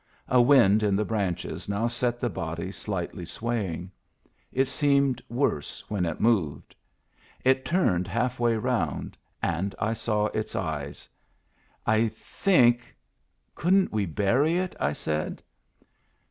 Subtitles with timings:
[0.29, 3.91] A wind in the branches now set the body slightly swaying;
[4.51, 6.75] it seemed worse when it moved;
[7.45, 11.07] it turned half way round, and I saw its eyes."
[11.99, 12.95] I think—
[13.53, 15.43] couldn't we bury it?" I said.